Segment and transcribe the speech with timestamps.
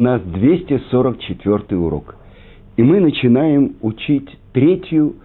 [0.00, 2.14] У нас 244 урок.
[2.78, 5.16] И мы начинаем учить третью,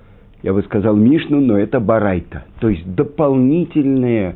[0.44, 2.44] я бы сказал, Мишну, но это Барайта.
[2.60, 4.36] То есть дополнительный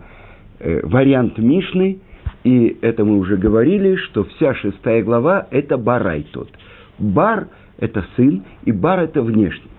[0.60, 2.00] э, вариант Мишны.
[2.46, 6.50] И это мы уже говорили, что вся шестая глава– это Барай тот.
[6.98, 9.70] Бар– это сын, и бар– это внешний.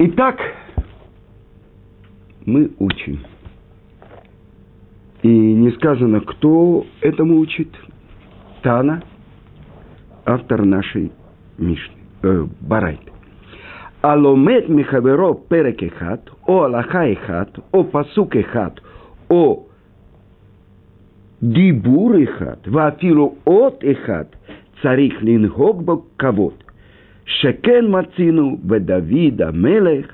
[0.00, 0.40] Итак,
[2.44, 3.20] мы учим.
[5.22, 7.68] И не сказано, кто этому учит.
[8.64, 9.02] Тана,
[10.24, 11.12] автор нашей
[11.58, 13.12] Мишны, э, Барайты.
[14.00, 18.82] Аломет Михаверо Перекехат, о Аллахаихат, о Пасукехат,
[19.28, 19.66] о
[21.42, 24.28] Дибурихат, Вафилу от Ихат,
[24.80, 26.54] царих лингогбок кавот.
[27.26, 30.06] Шекен мацину ведавида мелех,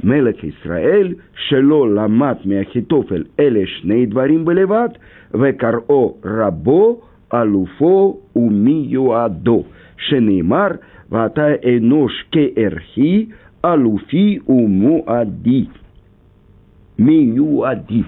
[0.00, 4.96] мелех Исраэль, шело ламат миахитофель эле шней дворим белеват,
[5.32, 9.63] векаро рабо אלופו ומיועדו,
[9.97, 10.67] שנאמר,
[11.11, 11.47] ואתה
[11.77, 13.25] אנוש כערכי,
[13.65, 15.65] אלופי ומועדי.
[16.99, 18.03] מיועדי.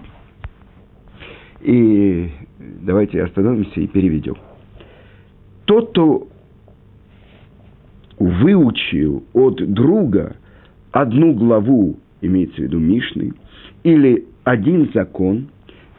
[1.61, 2.29] И
[2.81, 4.35] давайте остановимся и переведем.
[5.65, 6.27] Тот, кто
[8.19, 10.35] выучил от друга
[10.91, 13.33] одну главу, имеется в виду Мишны,
[13.83, 15.47] или один закон,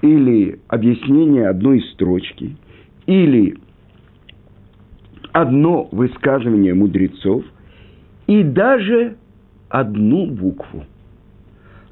[0.02, 2.56] или объяснение одной строчки,
[3.11, 3.57] или
[5.33, 7.43] одно высказывание мудрецов,
[8.27, 9.17] и даже
[9.67, 10.85] одну букву,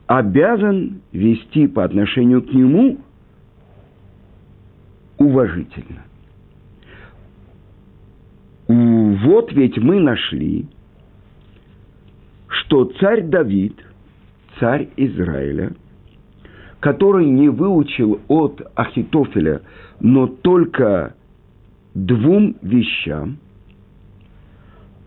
[0.07, 2.99] обязан вести по отношению к нему
[5.17, 6.03] уважительно.
[8.67, 10.67] Вот ведь мы нашли,
[12.47, 13.75] что царь Давид,
[14.59, 15.73] царь Израиля,
[16.80, 19.61] который не выучил от Ахитофеля,
[19.99, 21.16] но только
[21.94, 23.38] двум вещам,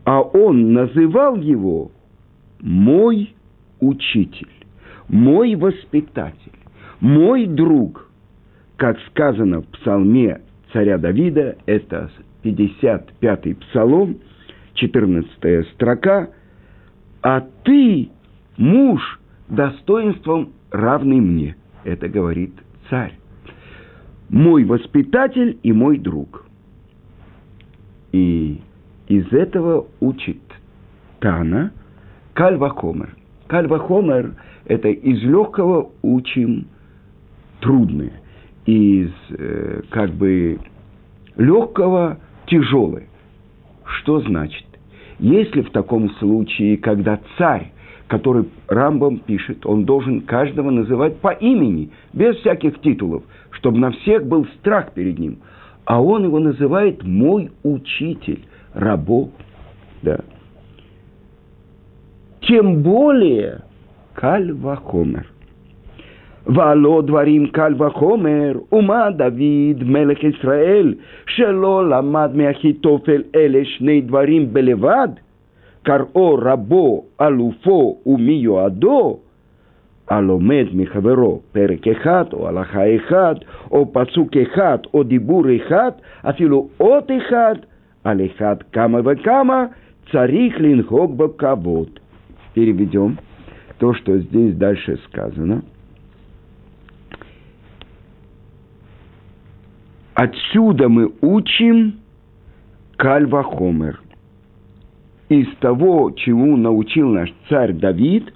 [0.05, 1.91] а он называл его
[2.61, 3.35] мой
[3.81, 4.51] учитель,
[5.09, 6.53] мой воспитатель,
[7.01, 8.11] мой друг,
[8.77, 10.41] как сказано в псалме
[10.73, 12.11] царя Давида, это
[12.43, 14.19] 55-й псалом,
[14.75, 16.31] 14 строка–
[17.23, 18.11] а ты,
[18.57, 21.57] муж, достоинством равный мне.
[21.85, 22.53] Это говорит
[22.89, 23.15] царь.
[24.29, 26.47] Мой воспитатель и мой друг.
[28.13, 28.61] И
[29.09, 30.41] из этого учит
[31.21, 31.73] Тана
[32.35, 33.15] Кальвахомер.
[33.47, 34.35] Кальвахомер–
[34.65, 36.67] это из легкого учим
[37.61, 38.13] трудное,
[38.65, 40.59] из э, как бы
[41.37, 43.09] легкого тяжелое.
[43.85, 44.67] Что значит?
[45.19, 47.73] Если в таком случае, когда царь,
[48.12, 54.26] который Рамбам пишет, он должен каждого называть по имени, без всяких титулов, чтобы на всех
[54.26, 55.40] был страх перед ним.
[55.86, 59.30] А он его называет «мой учитель», рабо.
[60.02, 60.20] Да.
[62.42, 63.62] Тем более
[64.14, 65.26] Кальвахомер.
[66.48, 70.96] ועלו דברים קל וחומר, ומה דוד מלך ישראל,
[71.28, 75.08] שלא למד מאחיתופל אלה שני דברים בלבד,
[75.84, 79.20] קראו רבו, אלופו ומיועדו,
[80.10, 83.36] הלומד מחברו פרק אחד, או הלכה אחד,
[83.72, 85.92] או פסוק אחד, או דיבור אחד,
[86.30, 87.56] אפילו אות אחד,
[88.04, 89.66] על אחד כמה וכמה,
[90.12, 91.90] צריך לנהוג בכבוד.
[92.56, 93.20] Переведем
[93.78, 95.78] то, что здесь дальше сказано –
[100.18, 102.00] Отсюда мы учим
[102.98, 104.02] Кальвахомер.
[105.33, 108.35] из того, чему научил наш царь Давид,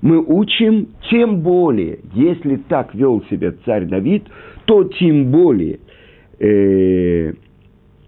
[0.00, 4.24] мы учим тем более, если так вел себя царь Давид,
[4.64, 5.78] то тем более,
[6.40, 7.34] э,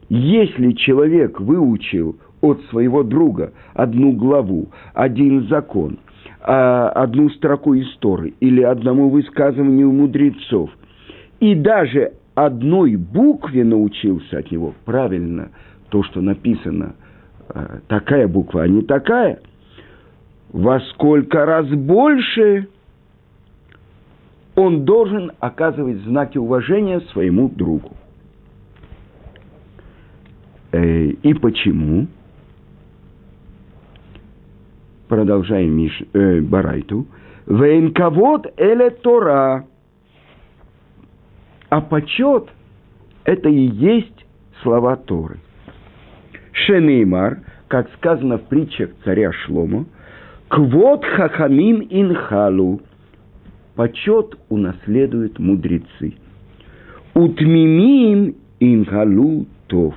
[0.08, 6.00] если человек выучил от своего друга одну главу, один закон,
[6.40, 10.70] а, одну строку истории или одному высказыванию мудрецов,
[11.38, 15.50] и даже одной букве научился от него, правильно,
[15.90, 16.96] то, что написано,
[17.88, 19.40] такая буква, а не такая,
[20.52, 22.68] во сколько раз больше
[24.54, 27.96] он должен оказывать знаки уважения своему другу.
[30.72, 32.06] Э, и почему?
[35.08, 37.06] Продолжаем Миш, э, Барайту.
[37.46, 39.66] Вейнковод эле Тора–
[41.74, 42.50] а почет–
[43.24, 44.26] это и есть
[44.62, 45.40] слова Торы.
[46.54, 49.86] Шенеймар, как сказано в притчах царя Шлома,
[50.48, 52.80] «Квот хахамим инхалу»–
[53.74, 56.14] почет унаследуют мудрецы.
[57.14, 59.94] «Утмимим ингалу тов,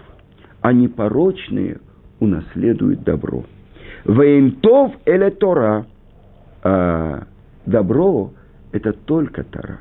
[0.62, 1.78] а непорочные
[2.20, 3.46] унаследуют добро.
[4.06, 5.86] Вейнтов эле Тора,
[6.64, 7.24] а
[7.66, 8.32] добро–
[8.72, 9.80] это только Тора.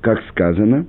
[0.00, 0.86] Как сказано,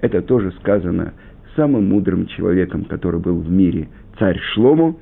[0.00, 1.12] это тоже сказано
[1.56, 4.98] самым мудрым человеком, который был в мире, царь Шлому,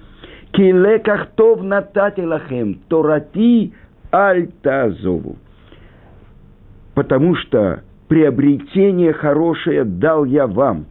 [0.52, 3.72] «Килекахтов натати лахем, торати
[4.10, 5.36] альтазову».
[6.94, 10.86] Потому что приобретение хорошее дал я вам.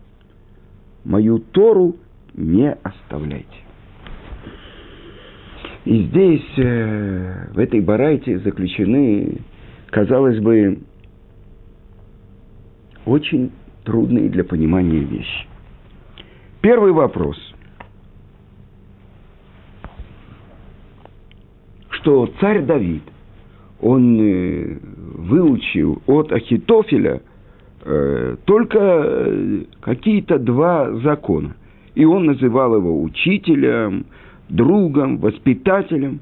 [1.04, 1.96] Мою Тору
[2.34, 3.48] не оставляйте.
[5.86, 9.40] И здесь, э, в этой барайте, заключены,
[9.90, 10.80] казалось бы,
[13.06, 13.52] очень
[13.84, 15.48] трудные для понимания вещи.
[16.62, 17.38] Первый вопрос.
[22.00, 23.04] Что царь Давид,
[23.82, 24.78] он э,
[25.16, 27.22] выучил от Ахитофеля
[27.84, 31.56] э, только какие-то два закона.
[31.96, 34.06] И он называл его учителем,
[34.48, 36.22] другом, воспитателем.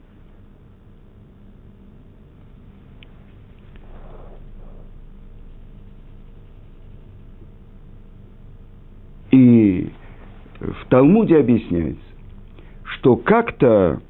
[9.29, 9.91] И
[10.59, 12.01] в Талмуде объясняется,
[12.83, 14.01] что как-то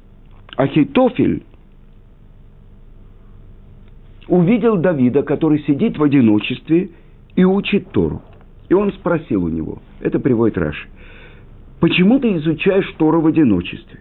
[0.56, 1.42] Ахитофель
[4.28, 6.90] увидел Давида, который сидит в одиночестве
[7.34, 8.22] и учит Тору.
[8.68, 10.86] И он спросил у него, это приводит Раши,
[11.80, 14.00] почему ты изучаешь Тору в одиночестве?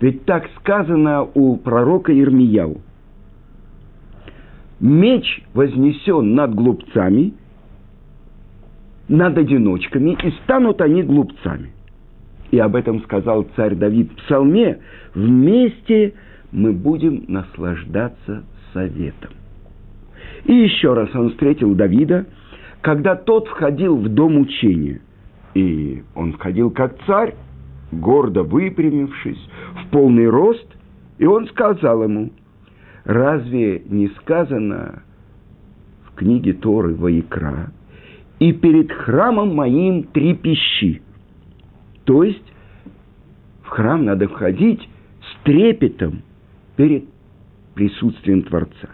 [0.00, 2.80] Ведь так сказано у пророка Ирмияу.
[4.80, 7.34] Меч вознесен над глупцами,
[9.08, 11.70] над одиночками, и станут они глупцами.
[12.50, 14.80] И об этом сказал царь Давид в псалме.
[15.14, 16.14] Вместе
[16.50, 19.30] мы будем наслаждаться советом.
[20.44, 22.26] И еще раз он встретил Давида,
[22.80, 25.00] когда тот входил в дом учения.
[25.54, 27.34] И он входил как царь,
[27.92, 29.38] гордо выпрямившись,
[29.74, 30.66] в полный рост,
[31.18, 32.30] и он сказал ему,
[33.04, 35.02] разве не сказано
[36.06, 37.72] в книге Торы Ваикра,
[38.38, 41.02] и перед храмом моим три пищи.
[42.04, 42.52] То есть
[43.62, 44.88] в храм надо входить
[45.20, 46.22] с трепетом
[46.76, 47.11] перед
[47.74, 48.90] присутствием Творца.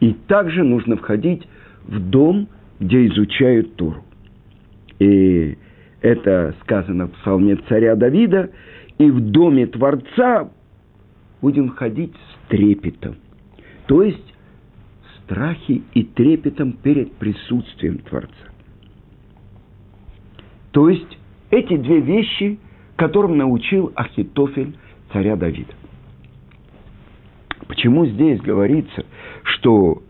[0.00, 1.48] И также нужно входить
[1.84, 2.48] в дом,
[2.78, 4.04] где изучают Тору.
[4.98, 5.56] И
[6.02, 8.50] это сказано в псалме царя Давида,
[8.98, 10.50] и в доме Творца
[11.40, 13.16] будем ходить с трепетом.
[13.86, 14.34] То есть
[15.22, 18.30] страхе и трепетом перед присутствием Творца.
[20.72, 21.18] То есть
[21.50, 22.58] эти две вещи–
[23.04, 24.78] которым научил Ахитофель
[25.12, 25.74] царя Давида.
[27.68, 29.04] Почему здесь говорится,
[29.42, 30.02] что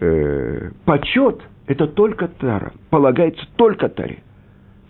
[0.00, 4.18] э, почет– это только Тара, полагается только Таре?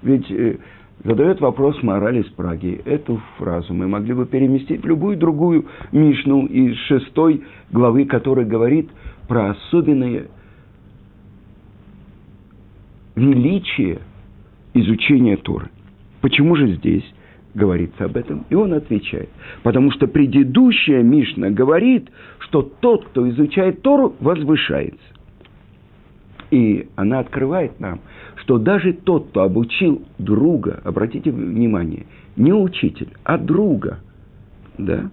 [0.00, 0.56] Ведь э,
[1.04, 2.80] задает вопрос морали из Праги.
[2.86, 8.88] Эту фразу мы могли бы переместить в любую другую Мишну из шестой главы, которая говорит
[9.28, 10.28] про особенное
[13.16, 13.98] величие
[14.72, 15.68] изучения Торы.
[16.20, 17.04] Почему же здесь
[17.54, 18.44] говорится об этом?
[18.50, 19.28] И он отвечает.
[19.62, 24.98] Потому что предыдущая Мишна говорит, что тот, кто изучает Тору, возвышается.
[26.50, 28.00] И она открывает нам,
[28.36, 32.06] что даже тот, кто обучил друга, обратите внимание,
[32.36, 34.00] не учитель, а друга,
[34.76, 35.10] да,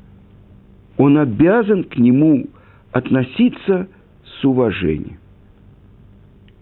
[0.98, 2.48] он обязан к нему
[2.92, 3.88] относиться
[4.24, 5.20] с уважением.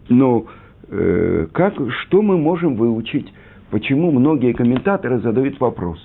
[0.10, 0.46] Но
[0.90, 3.32] э, как, что мы можем выучить
[3.72, 6.00] почему многие комментаторы задают вопрос,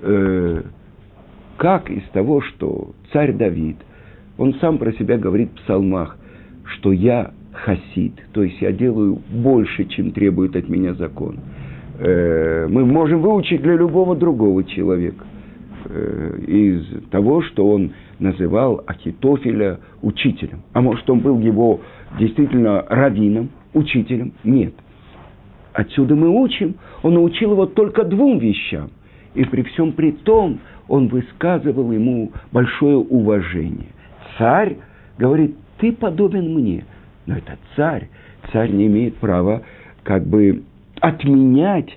[0.00, 0.62] э,
[1.56, 3.76] как из того, что царь Давид,
[4.38, 6.18] он сам про себя говорит в псалмах,
[6.64, 11.38] что я хасид, то есть я делаю больше, чем требует от меня закон.
[11.98, 15.24] Э, мы можем выучить для любого другого человека
[15.84, 20.62] э, из того, что он называл Ахитофеля учителем.
[20.72, 21.80] А может, он был его
[22.18, 24.32] действительно раввином, учителем?
[24.42, 24.74] Нет.
[25.74, 28.90] Отсюда мы учим, он научил его только двум вещам.
[29.34, 33.88] И при всем при том он высказывал ему большое уважение.
[34.38, 34.76] Царь
[35.18, 36.84] говорит, ты подобен мне.
[37.26, 38.08] Но это царь.
[38.52, 39.62] Царь не имеет права
[40.04, 40.62] как бы
[41.00, 41.90] отменять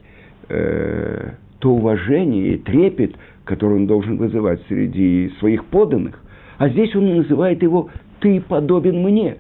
[0.50, 6.20] э, то уважение и трепет, который он должен вызывать среди своих поданных.
[6.58, 7.90] А здесь он называет его
[8.22, 9.38] «ты подобен мне».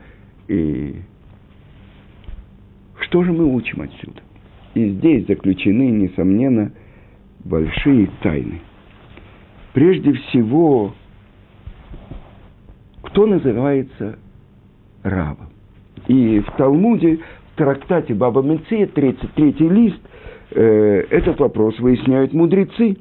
[0.47, 0.95] И
[2.99, 4.21] что же мы учим отсюда?
[4.77, 6.71] И здесь заключены, несомненно,
[7.43, 8.61] большие тайны.
[9.73, 10.93] Прежде всего,
[13.01, 14.19] кто называется
[15.01, 15.47] рабом?
[16.07, 17.17] И в Талмуде,
[17.53, 19.99] в трактате Баба Меция, 33 лист,
[20.51, 22.97] э, этот вопрос выясняют мудрецы.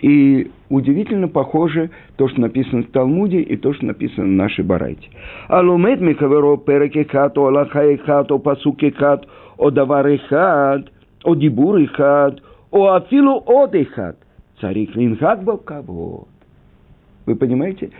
[0.00, 5.06] И удивительно похоже то, что написано в Талмуде, и то, что написано в нашей Барайте.
[5.48, 7.84] Алумет михаверо переки хату, алаха
[9.58, 10.90] о давар хат,
[11.24, 14.16] о дибур хат, о афилу од хат.
[14.60, 16.28] Царик линхат кого.
[17.26, 17.90] Вы понимаете?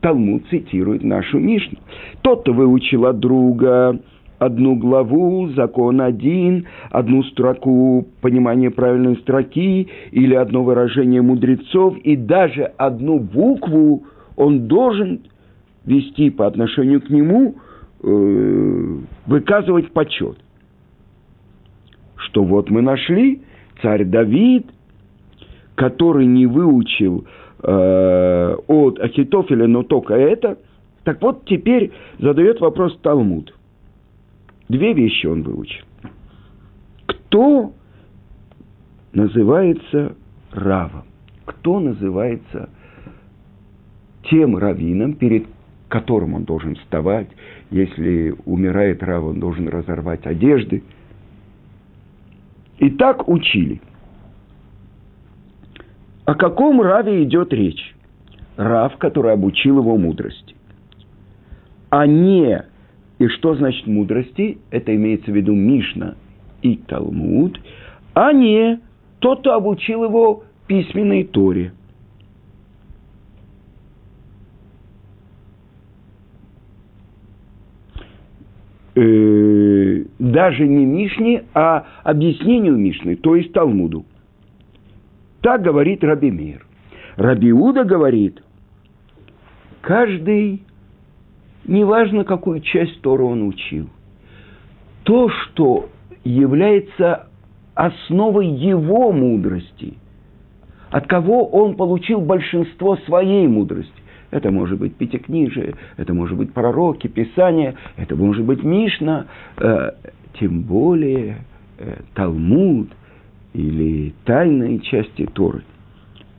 [0.00, 1.78] Талмуд цитирует нашу Мишну.
[2.22, 3.98] Тот, кто выучил от друга
[4.38, 12.64] одну главу, закон один, одну строку понимания правильной строки или одно выражение мудрецов и даже
[12.76, 14.04] одну букву
[14.36, 15.20] он должен
[15.86, 17.54] вести по отношению к нему,
[18.02, 20.36] э, выказывать почет.
[22.16, 23.42] Что вот мы нашли
[23.82, 24.66] царь Давид,
[25.74, 27.26] который не выучил
[27.62, 30.58] э, от Ахитофеля, но только это.
[31.04, 33.54] Так вот, теперь задает вопрос Талмуд.
[34.68, 35.84] Две вещи он выучил.
[37.06, 37.72] Кто
[39.12, 40.16] называется
[40.52, 41.04] равом?
[41.44, 42.70] Кто называется
[44.28, 45.46] тем раввином, перед
[45.88, 47.28] которым он должен вставать?
[47.70, 50.82] Если умирает рав, он должен разорвать одежды.
[52.78, 53.80] И так учили.
[56.24, 57.94] О каком раве идет речь?
[58.56, 60.54] Рав, который обучил его мудрости.
[61.90, 62.64] А не
[63.18, 64.58] и что значит мудрости?
[64.70, 66.16] Это имеется в виду Мишна
[66.62, 67.58] и Талмуд,
[68.14, 68.80] а не
[69.20, 71.72] тот, кто обучил его письменной Торе.
[78.94, 80.04] Э,
[80.36, 84.04] даже не Мишне, а объяснению Мишны, то есть Талмуду.
[85.40, 86.66] Так говорит Раби Мир.
[87.16, 88.42] Рабиуда говорит,
[89.80, 90.62] каждый
[91.64, 93.88] неважно, какую часть Тора он учил,
[95.04, 95.88] то, что
[96.22, 97.28] является
[97.74, 99.94] основой его мудрости,
[100.90, 104.02] от кого он получил большинство своей мудрости.
[104.36, 109.92] Это может быть Пятикнижие, это может быть пророки, Писание, это может быть Мишна, э,
[110.38, 111.38] тем более
[111.78, 112.90] э, Талмуд
[113.54, 115.62] или тайные части Торы.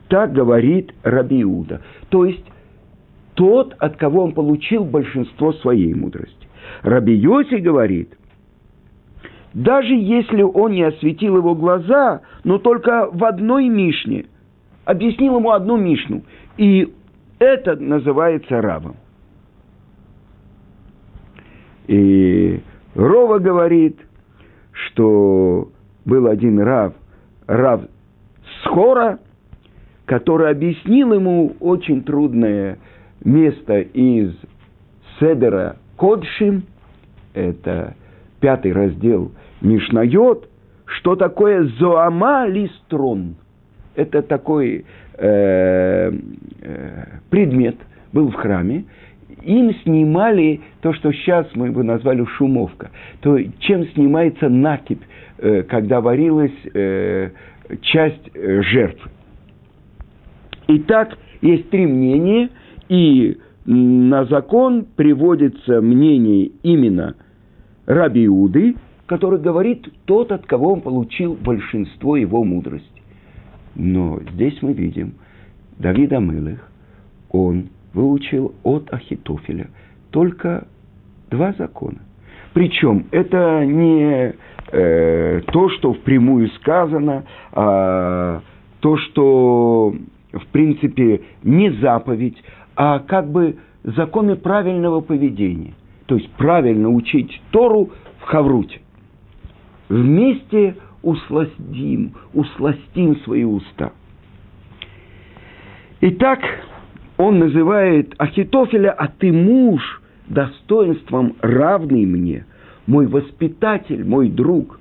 [0.06, 1.80] Так говорит Рабиуда.
[2.08, 2.44] То есть
[3.34, 6.46] тот, от кого он получил большинство своей мудрости.
[6.82, 8.16] Раби Йоси говорит,
[9.54, 14.26] даже если он не осветил его глаза, но только в одной Мишне,
[14.84, 16.22] объяснил ему одну Мишну,
[16.56, 16.92] и
[17.38, 18.96] это называется рабом.
[21.86, 22.60] И
[22.94, 23.98] Рова говорит,
[24.72, 25.70] что
[26.04, 26.94] был один раб,
[27.46, 27.88] раб
[28.62, 29.18] Схора,
[30.04, 32.78] который объяснил ему очень трудное
[33.24, 34.34] место из
[35.18, 36.64] Седера Кодшим,
[37.34, 37.94] это
[38.40, 40.48] пятый раздел Мишнайот,
[40.86, 43.36] что такое Зоама Листрон.
[43.94, 44.86] Это такой
[45.18, 46.12] э,
[46.62, 47.76] э, предмет
[48.12, 48.84] был в храме.
[49.42, 52.90] Им снимали то, что сейчас мы бы назвали шумовка.
[53.20, 55.02] То, чем снимается накипь,
[55.38, 57.30] э, когда варилась э,
[57.82, 59.10] часть э, жертвы.
[60.68, 62.50] Итак, есть три мнения–
[62.88, 67.16] и на закон приводится мнение именно
[67.86, 72.97] Раби Иуды, который говорит тот, от кого он получил большинство его мудрости.
[73.78, 75.14] Но здесь мы видим,
[75.78, 76.68] Давид Амылых,
[77.30, 79.68] он выучил от Ахитофеля
[80.10, 80.66] только
[81.30, 81.98] два закона.
[82.52, 84.34] Причем это не
[84.72, 88.42] э, то, что впрямую сказано, а
[88.80, 89.94] то, что
[90.32, 92.42] в принципе не заповедь,
[92.74, 95.74] а как бы законы правильного поведения.
[96.06, 98.80] То есть правильно учить Тору в Хавруте.
[99.88, 100.74] Вместе
[101.08, 103.92] усластим, усластим свои уста.
[106.00, 106.40] Итак,
[107.16, 112.46] он называет Ахитофеля, а ты муж, достоинством равный мне,
[112.86, 114.78] мой воспитатель, мой друг.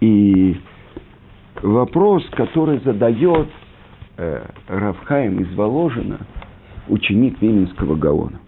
[0.00, 0.56] И
[1.62, 3.48] вопрос, который задает
[4.16, 6.20] э, Равхаем из Воложина,
[6.88, 8.40] ученик Виленского Гаона.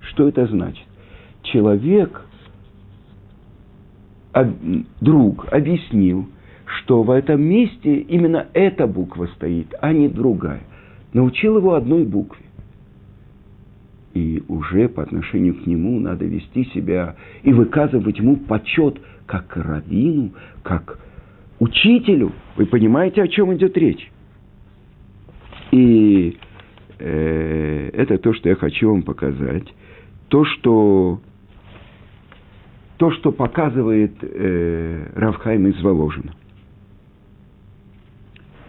[0.00, 0.86] Что это значит?
[1.42, 2.26] Человек,
[5.00, 6.28] друг, объяснил,
[6.64, 10.62] что в этом месте именно эта буква стоит, а не другая.
[11.12, 12.44] Научил его одной букве.
[14.14, 20.32] И уже по отношению к нему надо вести себя и выказывать ему почет как раввину,
[20.62, 20.98] как
[21.58, 22.32] учителю.
[22.56, 24.10] Вы понимаете, о чем идет речь?
[25.70, 26.36] И
[26.98, 29.72] э, это то, что я хочу вам показать.
[30.28, 31.20] То, что,
[32.96, 36.32] то, что показывает э, Равхайм из Воложина.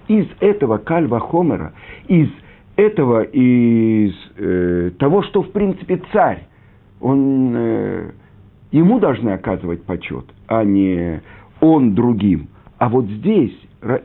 [0.07, 1.73] Из этого кальва Хомера,
[2.07, 2.29] из
[2.75, 6.47] этого, из э, того, что в принципе царь,
[6.99, 8.11] он, э,
[8.71, 11.21] ему должны оказывать почет, а не
[11.59, 12.47] он другим.
[12.77, 13.57] А вот здесь,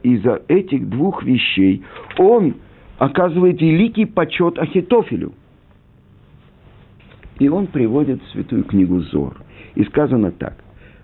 [0.03, 1.83] из-за этих двух вещей,
[2.19, 2.55] он
[2.99, 5.33] оказывает великий почет Ахитофелю.
[7.38, 9.37] И он приводит святую книгу Зор.
[9.75, 10.57] И сказано так,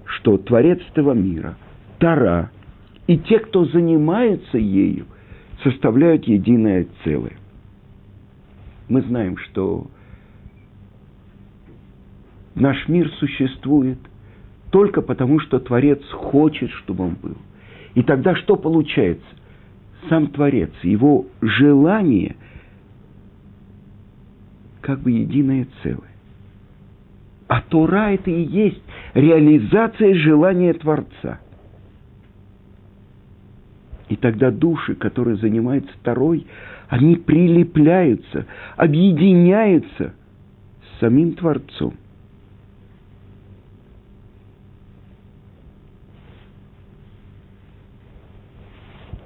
[0.04, 1.56] что Творец этого мира,
[1.98, 2.50] Тара
[3.06, 5.06] и те, кто занимаются ею,
[5.62, 7.36] составляют единое целое.
[8.88, 9.86] Мы знаем, что
[12.54, 13.98] наш мир существует
[14.70, 17.36] только потому, что Творец хочет, чтобы он был.
[17.94, 19.24] И тогда что получается?
[20.08, 22.36] Сам Творец, его желание
[24.80, 26.13] как бы единое целое.
[27.54, 28.82] А Тора это и есть
[29.14, 31.38] реализация желания Творца.
[34.08, 36.48] И тогда души, которые занимаются второй,
[36.88, 38.46] они прилепляются,
[38.76, 40.14] объединяются
[40.82, 41.94] с самим Творцом.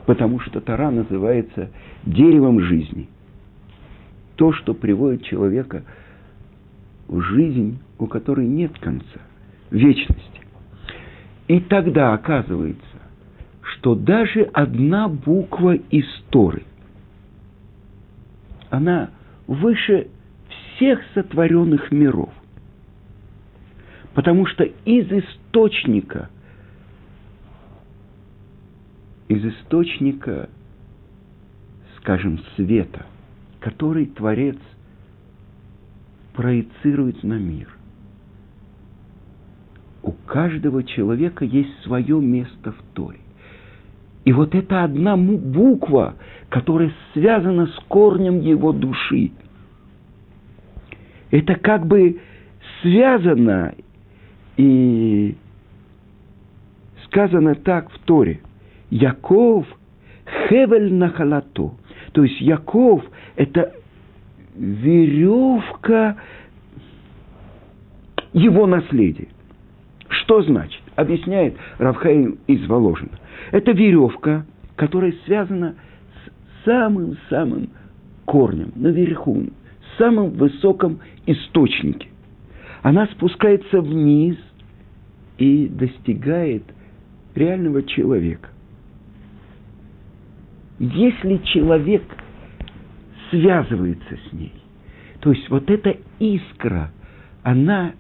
[0.05, 1.71] Потому что Тора называется
[2.05, 3.09] деревом жизни.
[4.37, 6.08] То, что приводит человека в
[7.09, 9.21] жизнь, у которой нет конца,
[9.71, 10.41] вечности.
[11.47, 12.85] И тогда оказывается,
[13.63, 16.67] что даже одна буква истории,
[18.71, 19.11] она
[19.47, 20.09] выше
[20.77, 22.31] всех сотворенных миров.
[24.15, 26.29] Потому что из источника,
[29.29, 30.51] из источника,
[31.99, 33.07] скажем, света,
[33.61, 34.57] который Творец
[36.39, 37.67] проецирует на мир,
[40.05, 43.19] у каждого человека есть свое место в Торе.
[44.25, 46.15] И вот эта одна буква,
[46.49, 49.33] которая связана с корнем его души,
[51.33, 52.21] это как бы
[52.83, 53.75] связано
[54.57, 55.37] и
[57.07, 58.43] сказано так в Торе.
[58.91, 59.67] Яков
[60.49, 61.73] хевель нахалато.
[62.13, 63.03] То есть Яков–
[63.35, 63.75] это
[64.59, 66.17] веревка
[68.33, 69.29] его наследия.
[70.09, 70.83] Что значит?
[70.97, 73.19] Объясняет Равхаим из Воложина.
[73.53, 75.75] Это веревка, которая связана
[76.25, 77.71] с самым-самым
[78.25, 79.45] корнем, наверху,
[79.99, 82.09] самом высоком источнике.
[82.83, 84.37] Она спускается вниз
[85.37, 86.63] и достигает
[87.35, 88.49] реального человека.
[90.79, 92.05] Если человек
[93.31, 94.55] связывается с ней,
[95.21, 96.93] то есть вот эта искра,
[97.43, 97.95] она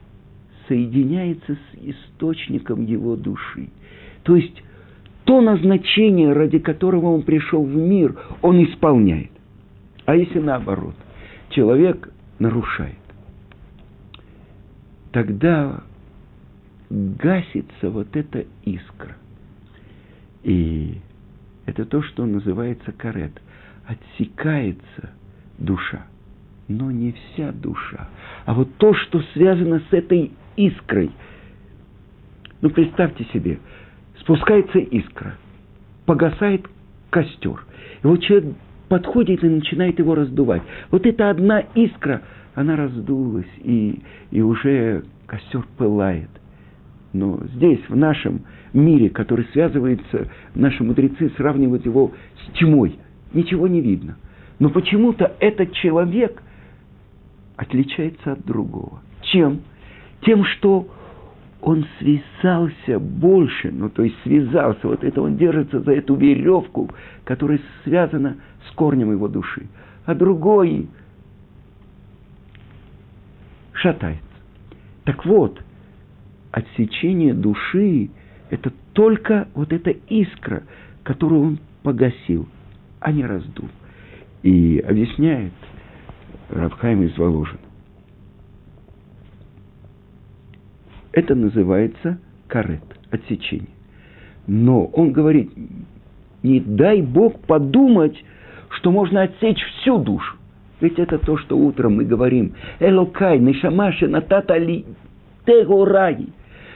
[0.69, 3.69] соединяется с источником его души.
[4.23, 4.63] То есть
[5.25, 9.31] то назначение, ради которого он пришел в мир, он исполняет.
[10.07, 10.95] А если наоборот,
[11.51, 12.97] человек нарушает,
[15.13, 15.83] тогда
[16.89, 19.17] гасится вот эта искра.
[20.45, 20.95] И
[21.67, 23.33] это то, что называется карет.
[23.87, 25.11] Отсекается
[25.59, 26.07] душа.
[26.69, 28.09] Но не вся душа.
[28.47, 31.11] А вот то, что связано с этой искрой.
[32.61, 33.59] Ну, представьте себе,
[34.21, 35.37] спускается искра,
[36.05, 36.67] погасает
[37.11, 37.65] костер.
[38.03, 38.55] И вот человек
[38.89, 40.63] подходит и начинает его раздувать.
[40.91, 42.23] Вот эта одна искра,
[42.55, 46.31] она раздулась, и, и уже костер пылает.
[47.13, 48.43] Но здесь, в нашем
[48.73, 52.99] мире, который связывается, наши мудрецы сравнивают его с тьмой.
[53.33, 54.17] Ничего не видно.
[54.59, 56.43] Но почему-то этот человек
[57.57, 59.01] отличается от другого.
[59.23, 59.61] Чем?
[60.23, 60.89] Тем, что
[61.61, 66.91] он связался больше, ну то есть связался, вот это он держится за эту веревку,
[67.25, 68.37] которая связана
[68.69, 69.67] с корнем его души,
[70.07, 70.89] а другой
[73.73, 74.23] шатается.
[75.05, 75.63] Так вот,
[76.53, 78.11] отсечение души–
[78.51, 80.63] это только вот эта искра,
[81.03, 82.49] которую он погасил,
[83.01, 83.69] а не раздул.
[84.43, 85.53] И объясняет
[86.51, 87.68] Рабхайм из Воложина.
[91.19, 93.75] Это называется карет, отсечение.
[94.47, 95.51] Но он говорит,
[96.45, 98.17] не дай Бог подумать,
[98.69, 100.37] что можно отсечь всю душу.
[100.81, 102.53] Ведь это то, что утром мы говорим.
[102.79, 104.85] Элокай, нишамаши, нататали,
[105.45, 106.29] тегораи.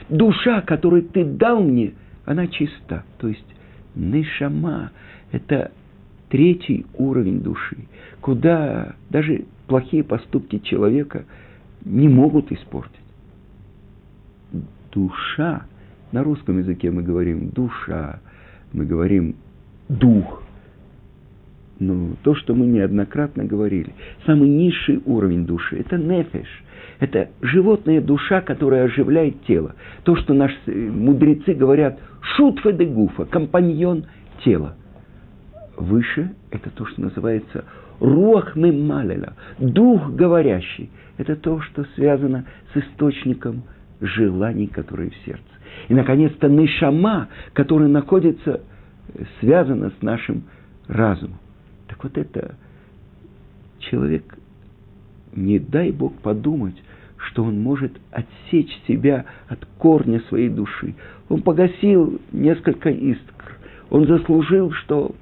[0.09, 1.93] Душа, которую ты дал мне,
[2.25, 3.05] она чиста.
[3.19, 3.47] То есть
[3.95, 4.91] нишама–
[5.31, 5.71] это
[6.27, 7.77] третий уровень души,
[8.19, 11.23] куда даже плохие поступки человека
[11.85, 13.02] не могут испортить.
[14.93, 15.65] Душа,
[16.11, 18.19] на русском языке мы говорим душа,
[18.73, 19.35] мы говорим
[19.89, 20.43] дух.
[21.79, 23.93] Но то, что мы неоднократно говорили,
[24.25, 26.47] самый низший уровень души– это нефеш.
[26.99, 29.75] Это животная душа, которая оживляет тело.
[30.03, 34.05] То, что наши мудрецы говорят «шутфе де гуфа»– компаньон
[34.45, 34.75] тела.
[35.75, 37.65] Выше– это то, что называется
[37.99, 40.91] руах мемалеля, дух говорящий.
[41.17, 43.63] Это то, что связано с источником
[44.03, 45.43] желаний, которые в сердце.
[45.87, 48.61] И, наконец-то, нишама, которая находится,
[49.39, 50.43] связана с нашим
[50.87, 51.39] разумом.
[51.87, 52.55] Так вот это
[53.79, 54.37] человек,
[55.35, 56.75] не дай Бог подумать,
[57.17, 60.95] что он может отсечь себя от корня своей души.
[61.29, 63.57] Он погасил несколько искр.
[63.89, 65.15] Он заслужил, что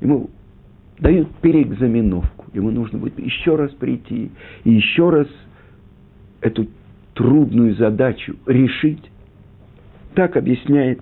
[0.00, 0.30] ему
[0.98, 2.46] дают переэкзаменовку.
[2.52, 4.30] Ему нужно будет еще раз прийти
[4.62, 5.26] и еще раз
[6.40, 6.68] эту
[7.14, 9.10] трудную задачу решить.
[10.14, 11.00] Так объясняет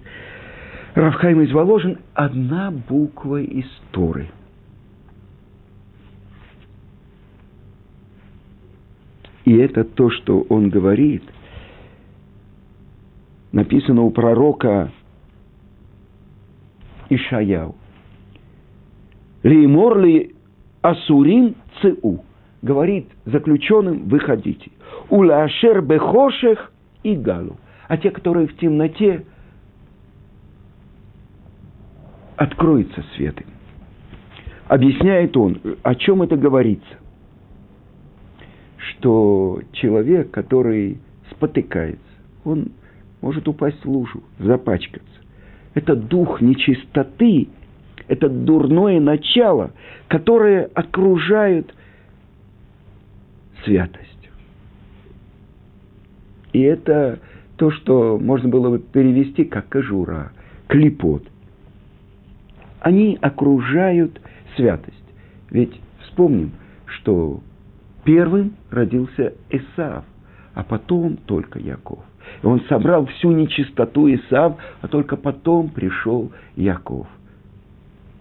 [0.95, 4.29] Равхайм из Воложин одна буква из Торы.
[9.45, 11.25] И это то, что он говорит,
[13.51, 14.93] написано у пророка
[17.09, 17.75] Ишаяу.
[19.43, 20.35] Леймор ли
[20.83, 22.25] асурим цеу.
[22.63, 24.71] Говорит заключенным, выходите.
[25.09, 27.57] Улашер бехошех и галу.
[27.89, 29.25] А те, которые в темноте,
[32.37, 33.47] откроется свет им.
[34.69, 36.97] Объясняет он, о чем это говорится.
[38.79, 40.99] Что человек, который
[41.31, 42.01] спотыкается,
[42.45, 42.69] он
[43.21, 45.09] может упасть в лужу, запачкаться.
[45.75, 47.49] Это дух нечистоты,
[48.09, 49.73] это дурное начало,
[50.09, 51.73] которое окружает
[53.65, 54.12] святость.
[56.53, 57.21] И это
[57.57, 60.33] то, что можно было бы перевести как кожура,
[60.69, 61.25] клепот.
[62.81, 64.21] Они окружают
[64.57, 64.97] святость.
[65.51, 66.53] Ведь вспомним,
[66.87, 67.41] что
[68.05, 70.05] первым родился Исав,
[70.55, 72.01] а потом только Яков.
[72.43, 77.07] И он собрал всю нечистоту Исав, а только потом пришел Яков.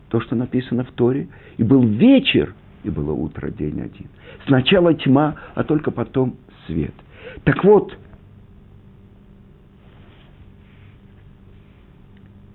[0.10, 1.30] То, что написано в Торе.
[1.58, 4.08] И был вечер, и было утро, день один.
[4.46, 6.94] Сначала тьма, а только потом свет.
[7.44, 7.98] Так вот,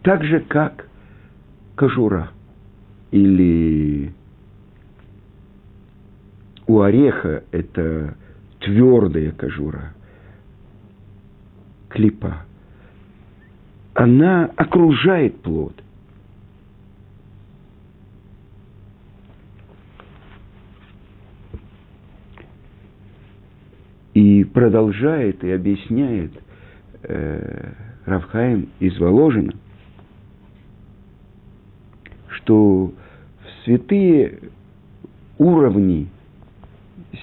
[0.07, 0.87] так же, как
[1.75, 2.31] кожура
[3.11, 4.13] или
[6.69, 8.17] у ореха это
[8.61, 9.95] твердая кожура,
[11.89, 12.45] клипа.
[13.95, 15.75] Она окружает плод.
[24.15, 26.31] И продолжает и объясняет
[27.03, 27.73] э,
[28.05, 29.53] Равхаим из Воложина–
[32.29, 34.39] что в святые
[35.39, 36.09] уровни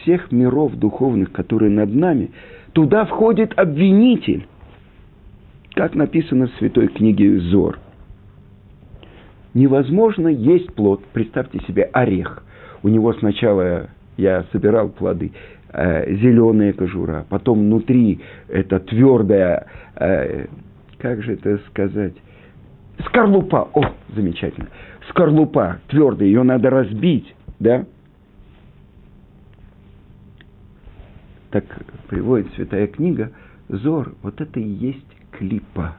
[0.02, 2.32] всех миров духовных, которые над нами,
[2.74, 4.48] туда входит обвинитель,
[5.76, 7.80] как написано в святой книге Зор.
[9.54, 12.44] Невозможно есть плод, представьте себе орех.
[12.82, 15.32] У него сначала я собирал плоды,
[15.72, 20.48] э, зеленая кожура, потом внутри это твердая, э,
[20.98, 22.16] как же это сказать,
[23.06, 23.70] скорлупа.
[23.74, 23.84] О,
[24.16, 24.68] замечательно
[25.14, 27.86] скорлупа твердая, ее надо разбить, да?
[31.52, 31.66] Так
[32.10, 33.32] приводит святая книга,
[33.70, 35.98] Зор, вот это и есть клипа,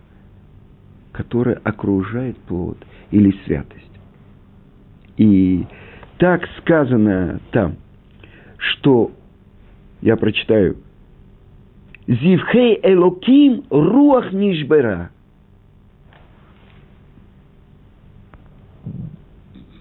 [1.12, 2.79] которая окружает плод
[3.12, 3.85] или святость.
[5.16, 5.64] И
[6.18, 7.77] так сказано там,
[8.57, 9.12] что,
[10.03, 10.79] я прочитаю,
[12.09, 15.11] Зивхей Элоким Руах Нишбера.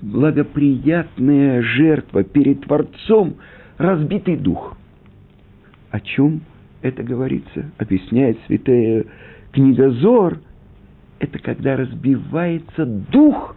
[0.04, 3.36] Благоприятная жертва перед Творцом–
[3.78, 4.78] разбитый дух.
[5.92, 6.42] О чем
[6.82, 7.72] это говорится?
[7.78, 9.06] Объясняет святая
[9.52, 10.40] книга Зор.
[11.20, 13.56] Это когда разбивается дух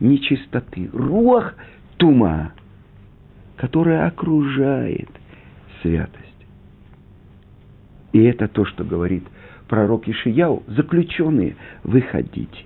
[0.00, 1.54] нечистоты, рух
[1.96, 2.52] тума,
[3.56, 5.08] которая окружает
[5.80, 6.24] святость.
[8.12, 9.24] И это то, что говорит
[9.68, 12.64] пророк Ишияу, заключенные, выходите.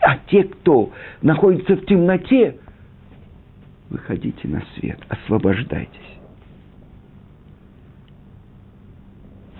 [0.00, 2.56] А те, кто находится в темноте,
[3.90, 6.18] выходите на свет, освобождайтесь.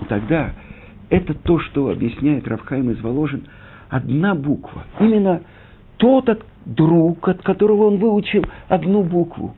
[0.09, 0.55] Тогда
[1.11, 3.47] это то, что объясняет Равхайм из Воложин,
[3.88, 4.85] одна буква.
[5.01, 5.43] Именно
[5.97, 6.29] тот
[6.64, 9.55] друг, от которого он выучил одну букву.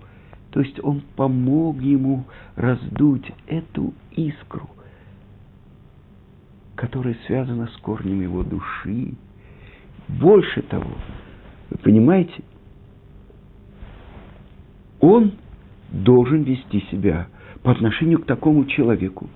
[0.51, 2.25] То есть он помог ему
[2.57, 4.69] раздуть эту искру,
[6.75, 9.15] которая связана с корнем его души.
[10.09, 10.91] Больше того,
[11.71, 12.43] вы понимаете,
[15.01, 15.33] он
[15.91, 17.29] должен вести себя
[17.63, 19.29] по отношению к такому человеку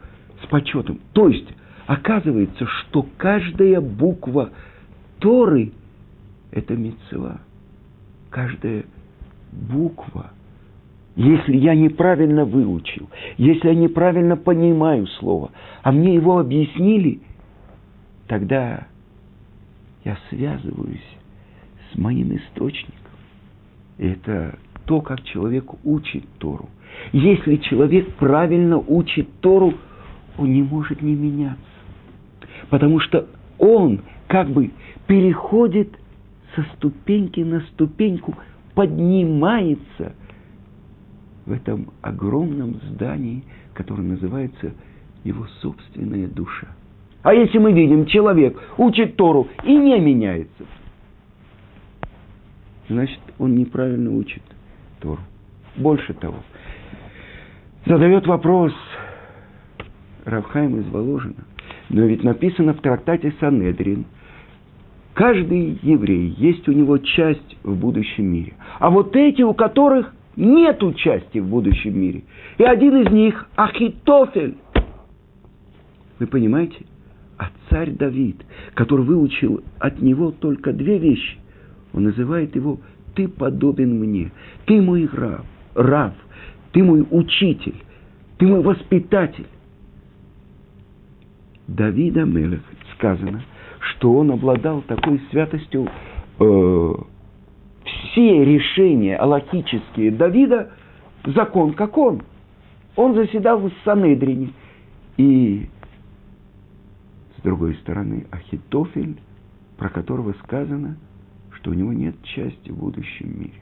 [0.42, 1.00] с почетом.
[1.12, 1.48] То есть,
[1.86, 4.50] оказывается, что каждая буква
[5.18, 5.72] Торы–
[6.50, 7.40] это мецва.
[8.30, 8.84] Каждая
[9.52, 10.30] буква.
[11.16, 17.20] Если я неправильно выучил, если я неправильно понимаю слово, а мне его объяснили,
[18.26, 18.88] тогда
[20.04, 21.06] я связываюсь
[21.92, 22.98] с моим источником.
[23.98, 26.68] И это то, как человек учит Тору.
[27.12, 29.74] Если человек правильно учит Тору,
[30.38, 31.58] он не может не меняться.
[32.70, 33.26] Потому что
[33.58, 34.70] он как бы
[35.06, 35.90] переходит
[36.54, 38.34] со ступеньки на ступеньку,
[38.74, 40.14] поднимается
[41.46, 43.44] в этом огромном здании,
[43.74, 44.72] которое называется
[45.24, 46.68] его собственная душа.
[47.22, 50.64] А если мы видим, человек учит Тору и не меняется,
[52.88, 54.42] значит, он неправильно учит.
[55.04, 55.20] Тору.
[55.76, 56.36] Больше того,
[57.84, 58.72] задает вопрос
[60.24, 61.44] Равхайм из Воложина.
[61.90, 64.06] Но ведь написано в трактате Санедрин,
[65.12, 68.54] каждый еврей есть у него часть в будущем мире.
[68.78, 72.24] А вот эти, у которых нет части в будущем мире.
[72.56, 74.56] И один из них– Ахитофель.
[76.18, 76.86] Вы понимаете?
[77.36, 78.42] А царь Давид,
[78.74, 81.36] который выучил от него только две вещи,
[81.92, 82.78] он называет его
[83.14, 84.30] ты подобен мне,
[84.66, 86.14] ты мой раб, раб,
[86.72, 87.76] ты мой учитель,
[88.38, 89.46] ты мой воспитатель.
[91.66, 92.62] Давида Мелех
[92.94, 93.42] сказано,
[93.80, 95.88] что он обладал такой святостью,
[96.38, 96.94] э,
[97.84, 100.72] все решения аллахические Давида,
[101.24, 102.22] закон как он.
[102.96, 104.52] Он заседал в Санедрине.
[105.16, 105.68] И
[107.38, 109.16] с другой стороны, Ахитофель,
[109.78, 110.96] про которого сказано–
[111.64, 113.54] что у него нет части в будущем мире.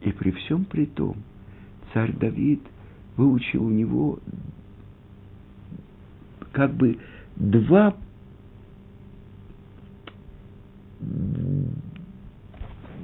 [0.00, 1.16] И при всем при том,
[1.92, 2.62] царь Давид
[3.18, 4.18] выучил у него
[6.52, 6.98] как бы
[7.36, 7.94] два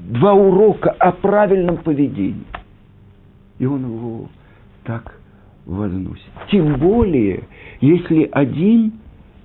[0.09, 2.47] два урока о правильном поведении.
[3.59, 4.31] И он его
[4.85, 5.21] так
[5.67, 6.25] возносит.
[6.51, 7.47] Тем более,
[7.83, 8.95] если один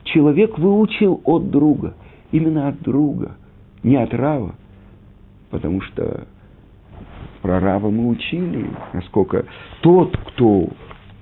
[0.05, 1.93] человек выучил от друга–
[2.31, 3.37] именно от друга,
[3.83, 4.55] не от Рава.
[5.49, 6.27] Потому что
[7.41, 9.45] про Рава мы учили, насколько
[9.81, 10.69] тот, кто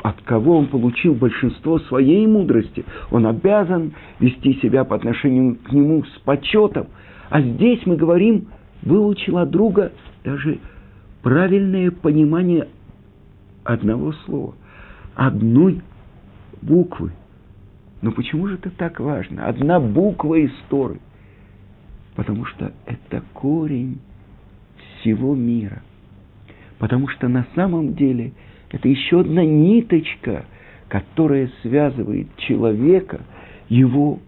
[0.01, 6.03] от кого он получил большинство своей мудрости, он обязан вести себя по отношению к нему
[6.03, 6.87] с почетом.
[7.29, 8.47] А здесь мы говорим,
[8.83, 9.91] выучил от друга
[10.23, 10.59] даже
[11.23, 12.67] правильное понимание
[13.63, 14.53] одного слова,
[15.15, 15.81] одной
[16.61, 17.11] буквы–
[18.01, 19.47] но почему же это так важно?
[19.47, 20.99] Одна буква из Торы.
[22.15, 23.99] Потому что это корень
[24.99, 25.81] всего мира.
[26.77, 28.34] Потому что на самом деле
[28.69, 30.45] это еще одна ниточка,
[30.88, 33.21] которая связывает человека,
[33.69, 34.19] его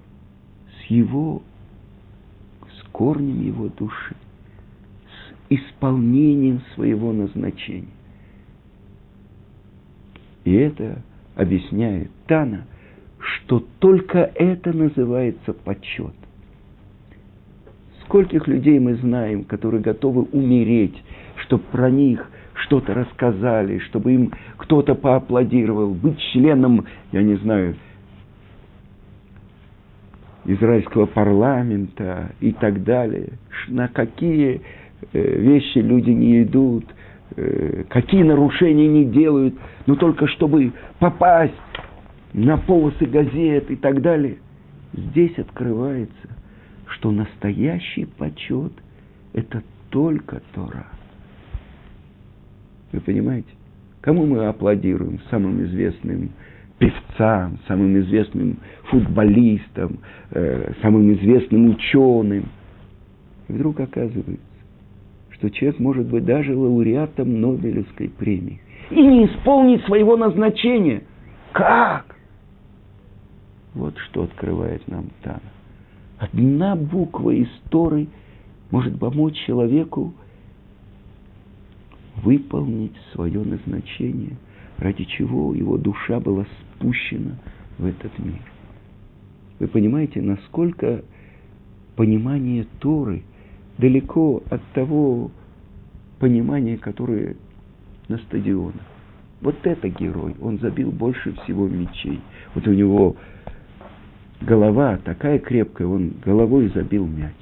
[0.79, 1.41] с его,
[2.79, 4.15] с корнем его души,
[5.05, 7.87] с исполнением своего назначения.
[10.45, 11.01] И это
[11.35, 12.65] объясняет Тана–
[13.47, 16.13] что только это называется почет.
[18.03, 21.01] Скольких людей мы знаем, которые готовы умереть,
[21.45, 27.75] чтобы про них что-то рассказали, чтобы им кто-то поаплодировал, быть членом, я не знаю,
[30.43, 33.33] израильского парламента и так далее.
[33.69, 34.61] На какие
[35.13, 36.85] э, вещи люди не идут,
[37.37, 39.55] э, какие нарушения не делают,
[39.85, 41.53] но только чтобы попасть
[42.33, 44.37] на полосы газет и так далее.
[44.93, 46.29] Здесь открывается,
[46.87, 48.73] что настоящий почет–
[49.33, 50.87] это только Тора.
[52.91, 53.49] Вы понимаете?
[54.01, 55.19] Кому мы аплодируем?
[55.29, 56.31] Самым известным
[56.79, 59.99] певцам, самым известным футболистам,
[60.31, 62.45] э, самым известным ученым.
[63.47, 64.39] И вдруг оказывается,
[65.31, 71.03] что человек может быть даже лауреатом Нобелевской премии и не исполнить своего назначения.
[71.51, 72.16] Как?
[73.77, 75.39] Вот что открывает нам Тана.
[76.17, 78.07] Одна буква из Торы
[78.71, 80.15] может помочь человеку
[82.15, 84.35] выполнить свое назначение,
[84.79, 87.35] ради чего его душа была спущена
[87.77, 88.41] в этот мир.
[89.59, 91.03] Вы понимаете, насколько
[91.95, 93.21] понимание Торы
[93.77, 95.29] далеко от того
[96.17, 97.35] понимания, которое
[98.07, 98.81] на стадионах.
[99.41, 102.19] Вот это герой, он забил больше всего мечей.
[102.55, 103.15] Вот у него
[104.41, 107.35] голова такая крепкая, он головой забил мяч.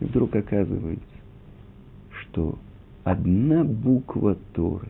[0.00, 1.04] И вдруг оказывается,
[2.10, 2.58] что
[3.04, 4.88] одна буква Торы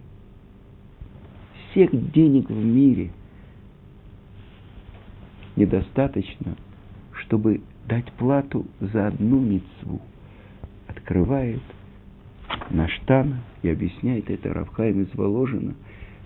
[1.71, 3.11] всех денег в мире
[5.57, 6.57] недостаточно,
[7.13, 10.01] чтобы дать плату за одну мецву.
[10.87, 11.63] Открывает
[12.71, 15.75] наш Тана и объясняет это Равхайм из Воложина,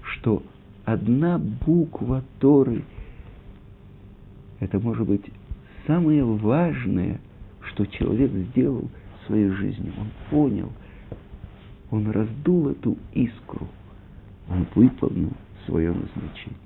[0.03, 0.43] что
[0.85, 2.83] одна буква Торы–
[4.63, 5.25] это может быть
[5.89, 7.21] самое важное,
[7.63, 9.93] что человек сделал в своей жизни.
[9.99, 10.73] Он понял,
[11.91, 13.67] он раздул эту искру,
[14.49, 15.33] он выполнил
[15.67, 16.62] свое назначение.